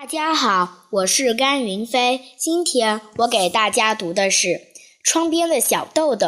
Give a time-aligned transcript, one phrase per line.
[0.00, 2.22] 大家好，我是甘云飞。
[2.38, 4.48] 今天我给大家读的是
[5.04, 6.26] 《窗边的小豆豆》，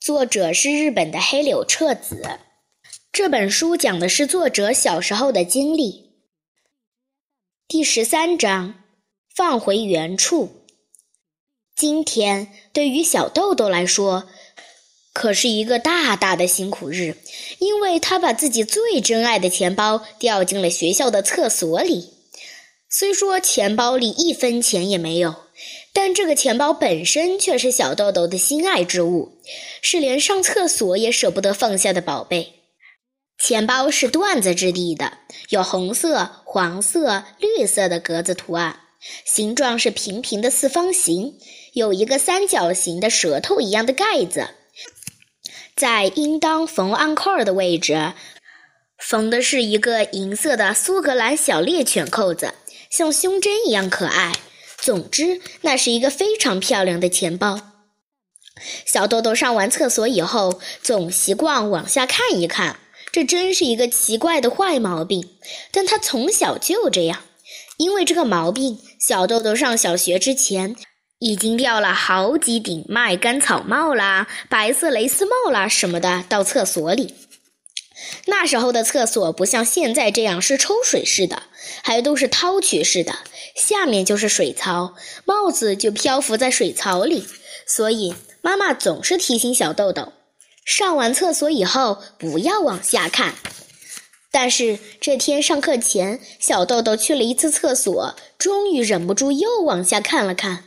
[0.00, 2.38] 作者是日本的黑柳彻子。
[3.12, 6.14] 这本书讲的是作者小时候的经历。
[7.68, 8.76] 第十三章，
[9.36, 10.64] 放回原处。
[11.76, 14.30] 今天对于小豆豆来说，
[15.12, 17.18] 可是一个大大的辛苦日，
[17.58, 22.14] 因为他把自己最珍爱的钱包掉进了学校的厕所里。
[22.92, 25.44] 虽说钱包里一分钱也没有，
[25.92, 29.38] 但这个钱包本身却是小豆豆的心爱之物，
[29.80, 32.54] 是连上厕所也舍不得放下的宝贝。
[33.38, 35.18] 钱包是缎子质地的，
[35.50, 38.80] 有红色、黄色、绿色的格子图案，
[39.24, 41.38] 形状是平平的四方形，
[41.72, 44.48] 有一个三角形的舌头一样的盖子，
[45.76, 48.14] 在应当缝暗扣的位置，
[48.98, 52.54] 缝的是一个银色的苏格兰小猎犬扣子。
[52.90, 54.32] 像胸针一样可爱。
[54.78, 57.60] 总之，那是一个非常漂亮的钱包。
[58.84, 62.78] 小豆豆上完厕所以后，总习惯往下看一看。
[63.12, 65.36] 这真是一个奇怪的坏毛病，
[65.72, 67.22] 但他从小就这样。
[67.76, 70.76] 因为这个毛病，小豆豆上小学之前，
[71.18, 77.14] 已经掉了好几顶麦秆草帽啦、白色蕾丝帽啦什么的到厕所里。
[78.26, 81.44] 那时候的厕所不像现在这样是抽水式的，
[81.82, 83.14] 还都是掏取式的，
[83.54, 87.26] 下面就是水槽，帽子就漂浮在水槽里。
[87.66, 90.12] 所以妈妈总是提醒小豆豆，
[90.64, 93.34] 上完厕所以后不要往下看。
[94.32, 100.64] 但是这天上课前，小豆豆去了一次厕所，终于忍不住又往下看了看。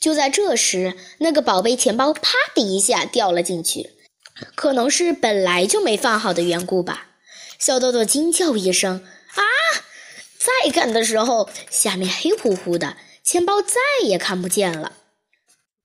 [0.00, 3.90] 就在这时，那个宝贝钱包啪的一下掉了进去。
[4.54, 7.08] 可能是本来就没放好的缘故吧，
[7.58, 9.04] 小豆豆惊叫一声
[9.34, 9.42] ：“啊！”
[10.38, 14.92] 再看的时候，下面黑乎乎的，钱包再也看不见了。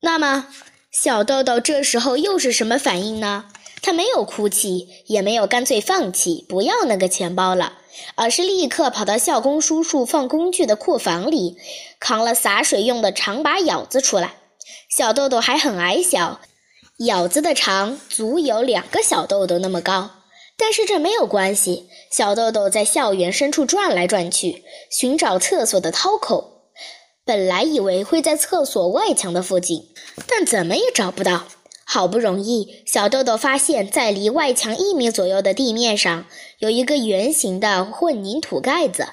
[0.02, 0.48] 那么，
[0.92, 3.46] 小豆豆这时候又是什么反应呢？
[3.82, 7.78] 他没有哭泣，也没有干脆放弃不要那个钱包了，
[8.16, 11.56] 而是立刻跑到校工叔叔放工具的库房里，
[12.00, 14.34] 扛了洒水用的长把舀子出来。
[14.90, 16.42] 小豆豆还很矮小。
[17.00, 20.10] 舀子的长足有两个小豆豆那么高，
[20.58, 21.88] 但是这没有关系。
[22.12, 26.64] 小豆豆在校园深处转来转去，寻找厕所的掏口。
[27.24, 29.88] 本来以为会在厕所外墙的附近，
[30.28, 31.46] 但怎么也找不到。
[31.86, 36.26] 好不容易，小豆豆发现，在离外墙一米左右的地面上
[36.58, 39.08] 有一个圆形的混凝土盖子。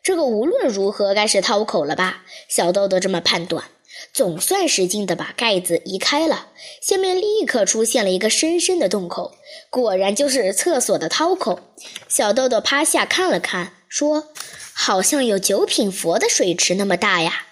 [0.00, 2.22] 这个无论如何该是掏口了吧？
[2.48, 3.64] 小豆豆这么判断。
[4.12, 6.48] 总算使劲地把盖子移开了，
[6.82, 9.36] 下面立刻出现了一个深深的洞口，
[9.70, 11.60] 果然就是厕所的掏口。
[12.08, 14.28] 小豆豆趴下看了看，说
[14.74, 17.46] ：“好像有九品佛的水池那么大呀。”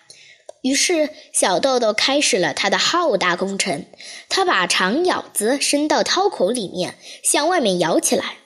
[0.63, 3.87] 于是小豆豆开始了他的浩大工程。
[4.29, 8.37] 他把长舀子伸到掏口里面，向外面舀起来。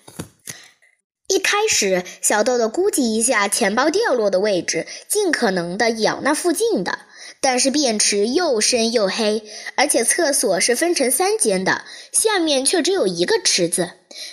[1.27, 7.01] 一开始，小豆豆估计一下钱包掉落的位置，尽可能的舀那附近的。
[7.41, 9.43] 但是便池又深又黑，
[9.77, 13.91] 而且厕所是分成三间的，下面却只有一个池子，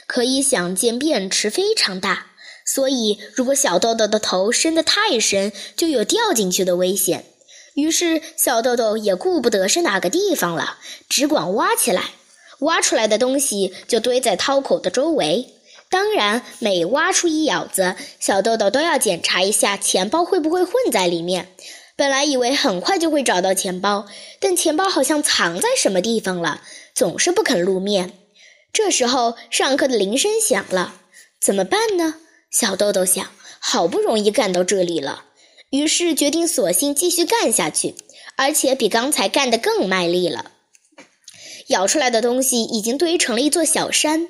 [0.08, 2.28] 可以想见便池非常大。
[2.66, 7.26] 所以，如果小豆豆的头伸得太深，就有掉进去的危险。
[7.74, 10.78] 于是，小豆豆也顾不得是哪个地方了，
[11.10, 12.12] 只管挖起来。
[12.60, 15.48] 挖出来的东西就堆在掏口的周围。
[15.90, 21.50] 当然，每挖出一舀子，小豆豆都要检查一下钱包会不会混在里面。
[21.96, 24.08] 本来以为很快就会找到钱包，
[24.40, 26.62] 但钱包好像藏在什么地方了，
[26.94, 28.14] 总是不肯露面。
[28.74, 30.96] 这时候，上课的铃声响了，
[31.40, 32.16] 怎么办呢？
[32.50, 33.30] 小豆豆想，
[33.60, 35.26] 好不容易干到这里了，
[35.70, 37.96] 于是决定索性继续干下去，
[38.38, 40.52] 而且比刚才干得更卖力了。
[41.68, 44.28] 咬出来的东西已经堆成了一座小山。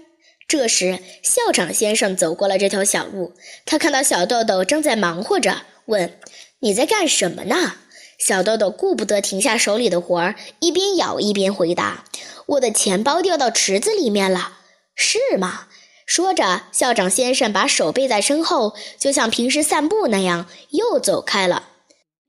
[0.48, 3.34] 这时，校长先生走过了这条小路，
[3.66, 6.20] 他看到小豆豆正在忙活着，问。
[6.62, 7.74] 你在干什么呢？
[8.20, 12.06] 小豆豆顾不得停下手里的活儿，一边咬一边回答
[12.46, 14.60] ：“我的钱包掉到池子里面了，
[14.96, 15.68] 是吗？”
[16.06, 21.70] 说着，校长先生把手背在身后，就像平时散步那样，又走开了。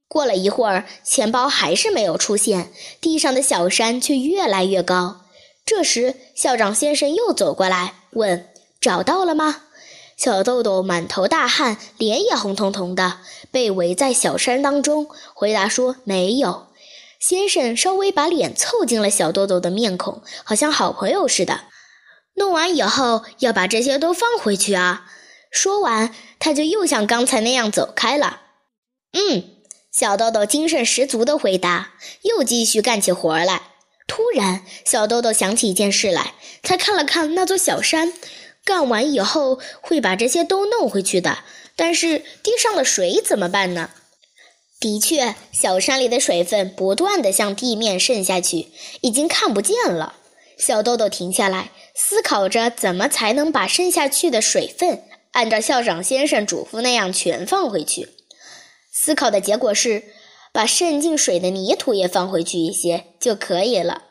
[0.09, 5.27] 过了一会儿，钱包还是没有出现，地上的小山却越来越高。
[5.67, 8.49] 这时，校长先生又走过来，问
[8.81, 9.65] ：“找到了吗？”
[10.23, 13.19] 小豆豆满头大汗，脸也红彤彤的，
[13.51, 16.69] 被围在小山当中，回答说：“没有。”
[17.19, 21.63] 先生稍微把脸凑近了小豆豆的面孔，好像好朋友似的。
[22.35, 25.07] 弄完以后要把这些都放回去啊！
[25.51, 28.43] 说完，他就又像刚才那样走开了。
[29.15, 29.43] 嗯，
[29.91, 33.63] 小豆豆精神十足地回答，又继续干起活来。
[34.07, 38.13] 突然，小豆豆想起一件事来，他看了看那座小山，
[38.65, 41.39] 干完以后会把这些都弄回去的。
[41.77, 43.91] 但是地上的水怎么办呢？
[44.81, 48.69] 的确，小山里的水分不断的向地面渗下去，
[49.01, 50.17] 已经看不见了。
[50.59, 58.09] 小豆豆停下来，思考着怎么才能把渗下去的水分按照校长先生嘱咐那样全放回去。
[58.93, 60.05] 思考的结果是。
[60.55, 64.03] 把渗进水的泥土也放回去一些就可以了。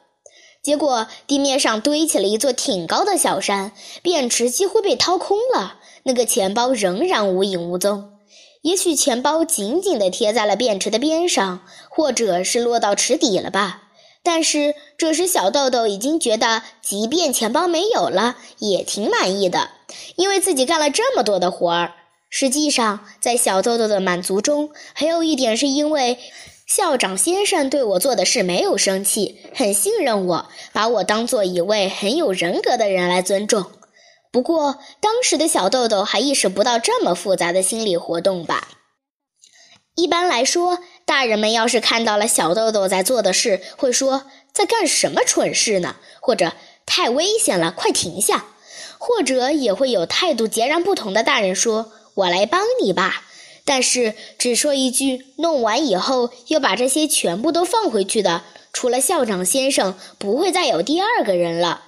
[0.63, 3.71] 结果地面上堆起了一座挺高的小山，
[4.03, 5.77] 便池几乎被掏空了。
[6.03, 8.11] 那个钱包仍然无影无踪。
[8.61, 13.83] 也许钱包紧紧地贴在了便池的边上，或者是落到池底了吧。
[14.21, 19.71] 但是这时小豆豆已经觉得，即便钱包没有了，也挺满意的，
[20.15, 21.93] 因为自己干了这么多的活儿。
[22.29, 26.19] 实际上，在小豆豆的满足中，还有一点是因为
[26.73, 33.65] 校长先生对我做的事没有生气，很信任我，把我当做一位很有人格的人来尊重。
[34.31, 38.69] 不过，当时的小豆豆还意识不到这么复杂的心理活动吧。
[39.95, 45.97] 一般来说，大人们要是看到了小豆豆在做的事，会说在干什么蠢事呢？
[46.21, 46.53] 或者
[46.85, 48.45] 太危险了，快停下。
[48.97, 51.91] 或者也会有态度截然不同的大人说。
[52.13, 53.23] 我来帮你吧，
[53.65, 58.43] 但是只说一句“弄完以后又把这些全部都放回去的”，
[58.73, 61.85] 除了校长先生，不会再有第二个人了。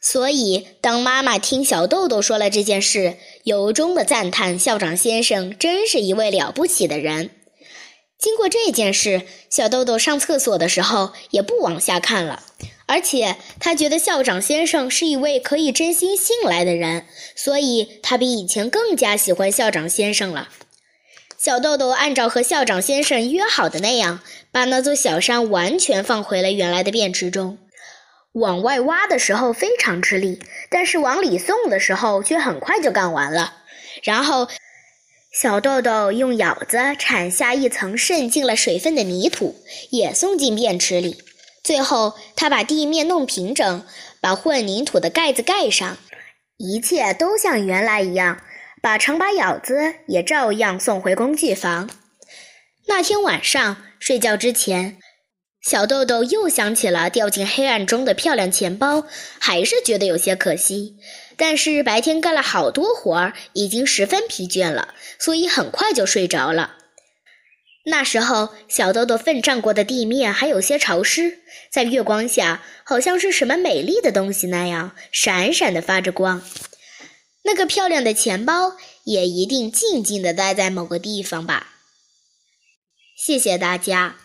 [0.00, 7.30] 所以，当妈妈听小豆豆说了这件事，由衷的赞叹校长先生真是一位了不起的人。
[8.18, 12.42] 经过这件事，小豆豆上厕所的时候也不往下看了。
[12.86, 20.50] 而且他觉得校长先生是一位可以真心信赖的人，所以他比以前更加喜欢校长先生了。
[21.44, 24.20] 小豆豆按照和校长先生约好的那样，
[24.50, 27.58] 把那座小山完全放回了原来的便池中。
[28.32, 33.56] 往外挖的时候非常吃力，但是往里送的时候却很快就干完了。
[34.02, 34.48] 然后，
[35.38, 39.54] 小豆豆用舀子铲下一层渗进了水分的泥土，
[39.90, 41.22] 也送进便池里。
[41.62, 43.84] 最后，他把地面弄平整，
[44.18, 45.98] 把混凝土的盖子盖上，
[46.56, 48.40] 一切都像原来一样。
[48.84, 51.88] 把长把舀子也照样送回工具房。
[52.86, 54.98] 那天晚上睡觉之前，
[55.62, 59.06] 小豆豆又想起了掉进黑暗中的漂亮钱包，
[59.40, 60.96] 还是觉得有些可惜。
[61.38, 66.74] 但是白天干了好多活儿，已经十分疲倦了，所以很快就睡着了。
[67.86, 71.38] 那时候，小豆豆奋战过的地面还有些潮湿，
[71.72, 76.42] 在月光下，好像是什么美丽的东西那样，闪闪的发着光。
[77.44, 81.74] 那个漂亮的钱包也一定静静地待在某个地方吧。
[83.16, 84.23] 谢谢大家。